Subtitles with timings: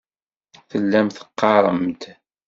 [0.69, 2.01] Tellam teɣɣarem-d.